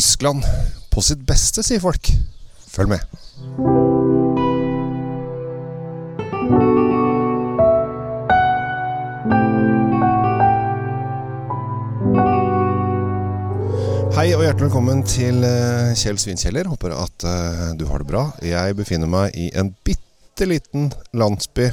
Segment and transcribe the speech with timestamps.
[0.00, 0.44] Tyskland
[0.88, 2.08] på sitt beste, sier folk.
[2.72, 3.02] Følg med.
[14.16, 16.72] Hei og hjertelig velkommen til eh, Kjell Svinkjeller.
[16.72, 18.24] Håper at eh, du har det bra.
[18.40, 21.68] Jeg befinner meg i en bitte liten landsby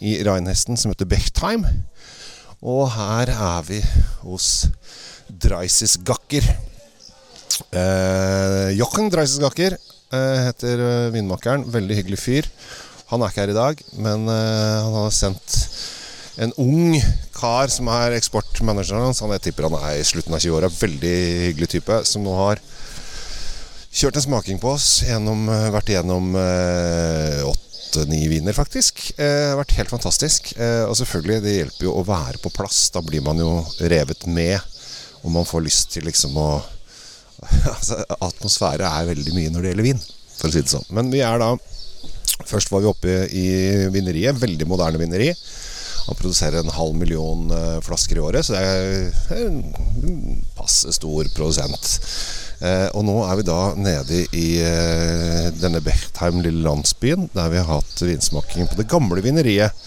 [0.00, 1.68] i Reinhesten som heter Bechtheim.
[2.64, 3.84] Og her er vi
[4.24, 4.70] hos
[5.28, 6.71] Dreisesgakker.
[7.72, 11.66] Eh, Jochen Dreisesgaker eh, heter eh, vinmakeren.
[11.72, 12.48] Veldig hyggelig fyr.
[13.12, 15.58] Han er ikke her i dag, men eh, han har sendt
[16.40, 16.96] en ung
[17.36, 19.20] kar som er eksportmanageren hans.
[19.24, 20.72] Han jeg tipper han er i slutten av 20-åra.
[20.78, 21.16] Veldig
[21.48, 21.98] hyggelig type.
[22.08, 22.62] Som nå har
[23.92, 25.02] kjørt en smaking på oss.
[25.04, 26.32] Gjennom, eh, vært igjennom
[27.92, 29.12] åtte-ni viner, faktisk.
[29.20, 30.54] Eh, vært helt fantastisk.
[30.56, 32.88] Eh, og selvfølgelig, det hjelper jo å være på plass.
[32.90, 34.60] Da blir man jo revet med.
[35.22, 36.62] Og man får lyst til liksom å
[37.74, 40.02] Altså, atmosfære er veldig mye når det gjelder vin,
[40.38, 40.88] for å si det sånn.
[40.94, 41.54] Men vi er da
[42.48, 43.44] Først var vi oppe i
[43.92, 44.34] vineriet.
[44.40, 45.28] Veldig moderne vineri.
[46.08, 48.62] Han produserer en halv million eh, flasker i året, så det
[49.36, 51.92] er en passe stor produsent.
[52.62, 57.62] Eh, og nå er vi da nede i eh, denne Bechtheim lille landsbyen, der vi
[57.62, 59.78] har hatt vinsmaking på det gamle vineriet.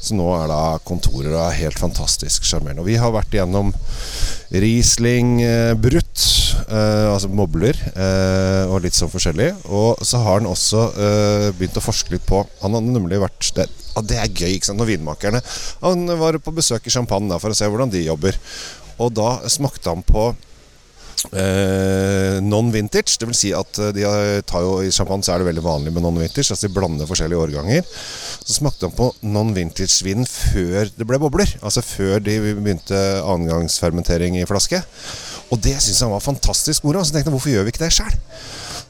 [0.00, 2.80] Så nå er da kontoret da helt fantastisk sjarmerende.
[2.80, 3.72] Og vi har vært igjennom
[4.50, 6.24] Riesling eh, brutt,
[6.64, 9.50] eh, altså mobler, eh, og litt sånn forskjellig.
[9.68, 13.52] Og så har han også eh, begynt å forske litt på Han har nemlig vært
[13.56, 15.42] det, ah, det er gøy, ikke sant, når vinmakerne
[15.84, 18.38] Han var på besøk i Champagne da, for å se hvordan de jobber.
[19.00, 20.30] Og da smakte han på
[21.28, 24.04] Eh, non-vintage, det vil si at eh, de
[24.48, 26.48] tar jo I champagne så er det veldig vanlig med non-vintage.
[26.50, 27.84] Altså de blander forskjellige årganger.
[28.40, 31.52] Så smakte han på non-vintage-vinen før det ble bobler.
[31.60, 34.82] Altså før de begynte annengangsfermentering i flaske.
[35.50, 37.04] Og det syntes han var fantastisk moro.
[37.04, 38.18] Så tenkte jeg hvorfor gjør vi ikke det sjøl?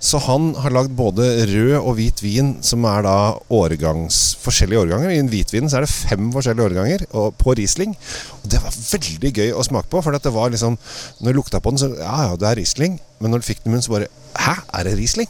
[0.01, 3.17] Så han har lagd både rød og hvit vin, som er da
[3.53, 5.12] årgangs, forskjellige årganger.
[5.12, 7.93] I en hvitvin så er det fem forskjellige årganger og, på Riesling.
[8.41, 10.00] Og det var veldig gøy å smake på.
[10.00, 10.78] For det var liksom
[11.21, 12.97] Når du lukta på den, så Ja, ja, det er Riesling.
[13.21, 14.09] Men når du fikk den i munnen, så bare
[14.41, 15.28] Hæ, er det Riesling?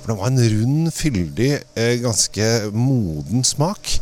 [0.00, 4.00] For det var en rund, fyldig, eh, ganske moden smak.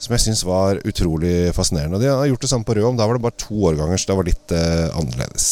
[0.00, 1.98] Som jeg syns var utrolig fascinerende.
[1.98, 2.96] Og De har gjort det samme på rød.
[2.96, 5.48] Da var det bare to årganger, så det var litt eh, annerledes.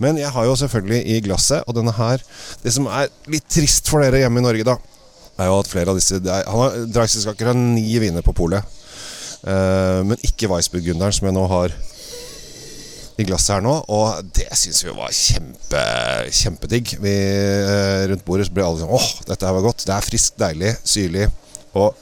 [0.00, 2.24] Men jeg har jo selvfølgelig i glasset, og denne her
[2.62, 4.78] Det som er litt trist for dere hjemme i Norge, da,
[5.40, 8.76] er jo at flere av disse er, Han har Dreisesgakker har ni viner på polet.
[9.40, 11.72] Uh, men ikke Weissburgunderen, som jeg nå har
[13.20, 13.74] i glasset her nå.
[13.92, 15.84] Og det syns vi var kjempe,
[16.40, 16.94] kjempedigg.
[17.02, 19.84] Vi, eh, rundt bordet så ble alle sånn Åh, dette her var godt.
[19.84, 21.28] Det er friskt, deilig, syrlig.
[21.76, 21.96] Og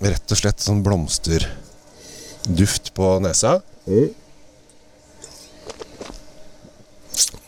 [0.00, 3.58] rett og slett sånn blomsterduft på nesa.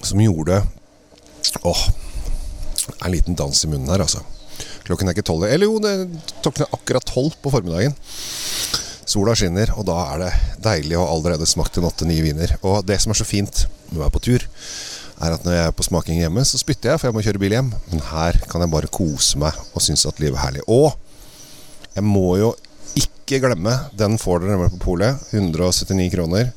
[0.03, 0.63] Som gjorde
[1.63, 1.83] Åh,
[3.05, 4.23] en liten dans i munnen her, altså.
[4.87, 5.45] Klokken er ikke tolv.
[5.47, 5.93] Eller jo, det
[6.43, 7.95] klokken er akkurat tolv på formiddagen.
[9.13, 10.31] Sola skinner, og da er det
[10.65, 12.57] deilig å allerede smakt en åtte nye viner.
[12.67, 14.47] Og det som er så fint med å være på tur,
[15.23, 17.43] er at når jeg er på smaking hjemme, så spytter jeg, for jeg må kjøre
[17.43, 17.71] bil hjem.
[17.93, 20.65] Men her kan jeg bare kose meg og synes at livet er herlig.
[20.67, 20.97] Og
[21.95, 22.53] jeg må jo
[22.99, 25.21] ikke glemme Den får dere nemlig på polet.
[25.33, 26.53] 179 kroner.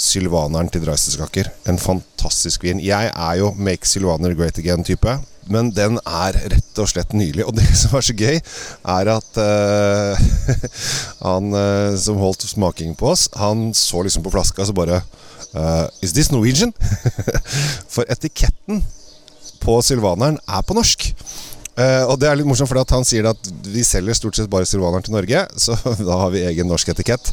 [0.00, 1.50] Sylvaneren til Dreisesgakker.
[1.68, 2.80] En fantastisk vin.
[2.80, 5.18] Jeg er jo Make Sylvaner Great Again-type.
[5.50, 7.46] Men den er rett og slett nydelig.
[7.48, 8.38] Og det som er så gøy,
[8.94, 10.30] er at uh,
[11.26, 15.02] han uh, som holdt smakingen på oss, han så liksom på flaska så bare
[15.54, 16.74] uh, Is this Norwegian?
[17.92, 18.84] For etiketten
[19.60, 21.10] på sylvaneren er på norsk.
[21.78, 24.68] Uh, og det er litt morsomt, for han sier at vi selger stort sett bare
[24.68, 25.44] silvaneren til Norge.
[25.64, 27.32] Så da har vi egen norsk etikett.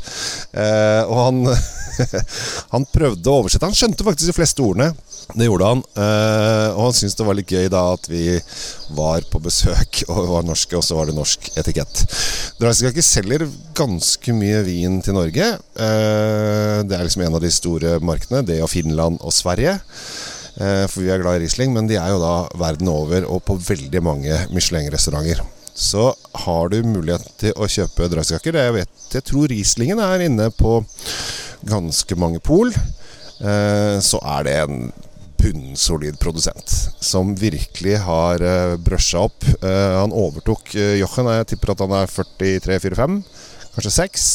[0.54, 1.42] Uh, og han,
[2.74, 3.68] han prøvde å oversette.
[3.68, 4.92] Han skjønte faktisk de fleste ordene.
[5.34, 5.84] Det gjorde han.
[5.98, 8.38] Uh, og han syntes det var litt gøy da at vi
[8.96, 12.06] var på besøk og var norske, og så var det norsk etikett.
[12.62, 13.48] Dreisegake selger
[13.78, 15.52] ganske mye vin til Norge.
[15.78, 18.46] det er liksom en av de store markedene.
[18.48, 19.78] Det og Finland og Sverige.
[20.58, 23.60] For vi er glad i Riesling, men de er jo da verden over og på
[23.62, 25.44] veldig mange Michelin-restauranter.
[25.78, 26.10] Så
[26.46, 28.58] har du mulighet til å kjøpe dragskaker.
[28.58, 30.80] Jeg jeg tror Rieslingen er inne på
[31.68, 32.74] ganske mange pol.
[33.38, 34.90] Så er det en
[35.38, 36.74] bunnsolid produsent
[37.06, 38.42] som virkelig har
[38.82, 39.46] brøsja opp.
[39.62, 43.22] Han overtok Jochen, jeg tipper at han er 43-45,
[43.78, 44.28] kanskje 6.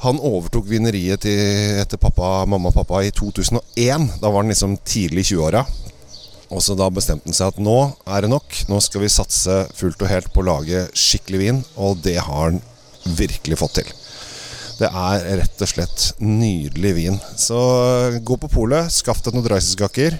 [0.00, 4.06] Han overtok vineriet til, etter pappa, mamma og pappa i 2001.
[4.22, 5.64] Da var han liksom tidlig i 20-åra.
[6.50, 7.76] Og så da bestemte han seg at nå
[8.08, 8.62] er det nok.
[8.70, 12.46] Nå skal vi satse fullt og helt på å lage skikkelig vin, og det har
[12.48, 12.62] han
[13.18, 13.90] virkelig fått til.
[14.80, 17.18] Det er rett og slett nydelig vin.
[17.36, 17.60] Så
[18.24, 20.16] gå på polet, skaff deg noen Dreiselskaker.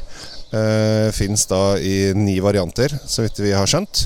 [0.53, 4.05] Eh, Fins da i ni varianter, så vidt vi har skjønt.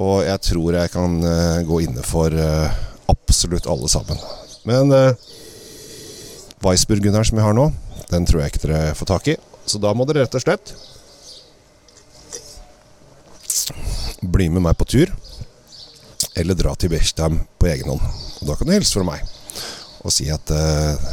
[0.00, 2.80] Og jeg tror jeg kan eh, gå inne for eh,
[3.12, 4.24] absolutt alle sammen.
[4.68, 5.14] Men eh,
[6.64, 7.68] Weissburgunderen som jeg har nå,
[8.10, 9.38] den tror jeg ikke dere får tak i.
[9.68, 10.74] Så da må dere rett og slett
[14.24, 15.12] bli med meg på tur.
[16.34, 18.04] Eller dra til Bechtheim på egen hånd.
[18.40, 19.24] Og da kan du hilse fra meg
[20.04, 21.12] og si at uh,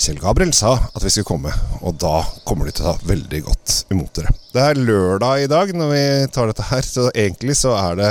[0.00, 3.40] Kjell Gabriel sa at vi skulle komme, og da kommer de til å ta veldig
[3.46, 4.34] godt imot dere.
[4.52, 6.02] Det er lørdag i dag når vi
[6.34, 8.10] tar dette her, så egentlig så er det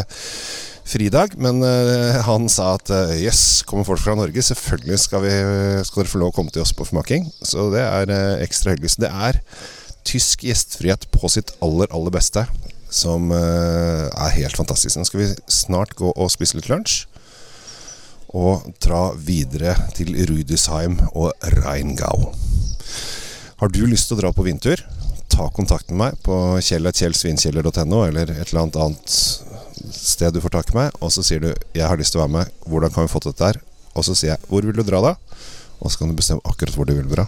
[0.89, 1.35] fridag.
[1.37, 5.35] Men uh, han sa at jøss, uh, yes, kommer folk fra Norge, selvfølgelig skal, vi,
[5.85, 7.29] skal, dere få lov å komme til oss på formaking.
[7.45, 8.95] Så det er uh, ekstra hyggelig.
[8.95, 9.41] Så det er
[10.09, 12.47] tysk gjestfrihet på sitt aller, aller beste.
[12.89, 14.97] Som er helt fantastisk.
[14.97, 17.03] Nå skal vi snart gå og spise litt lunsj
[18.33, 22.31] og dra videre til Rudisheim og Rheingau.
[23.61, 24.81] Har du lyst til å dra på vindtur?
[25.29, 29.17] Ta kontakt med meg på kjell.kjellsvinkjeller.no eller et eller annet annet
[29.95, 32.27] sted du får tak i meg, og så sier du 'Jeg har lyst til å
[32.27, 32.51] være med.
[32.67, 33.61] Hvordan kan vi få til dette her?'
[33.95, 35.15] Og så sier jeg 'Hvor vil du dra, da?'
[35.79, 37.25] Og så kan du bestemme akkurat hvor du vil dra.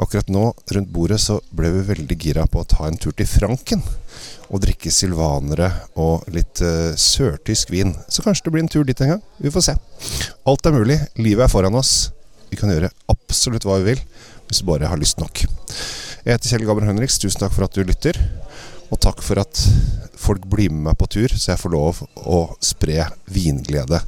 [0.00, 3.28] Akkurat nå, rundt bordet, så ble vi veldig gira på å ta en tur til
[3.28, 3.82] Franken.
[4.48, 5.70] Og drikke silvanere
[6.00, 7.94] og litt uh, sørtysk vin.
[8.08, 9.22] Så kanskje det blir en tur dit en gang.
[9.38, 9.76] Vi får se.
[10.48, 10.98] Alt er mulig.
[11.20, 12.10] Livet er foran oss.
[12.48, 14.02] Vi kan gjøre absolutt hva vi vil,
[14.48, 15.44] hvis vi bare har lyst nok.
[16.24, 17.20] Jeg heter Kjell Gabriel Henriks.
[17.20, 18.16] Tusen takk for at du lytter.
[18.94, 19.58] Og takk for at
[20.14, 23.98] folk blir med meg på tur, så jeg får lov å spre vinglede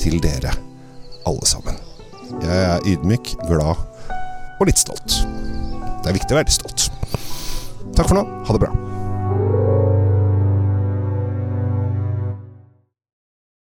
[0.00, 0.52] til dere
[1.28, 1.80] alle sammen.
[2.40, 3.80] Jeg er ydmyk, glad
[4.60, 5.22] og litt stolt.
[6.04, 6.90] Det er viktig å være litt stolt.
[7.96, 8.28] Takk for nå.
[8.44, 8.89] Ha det bra.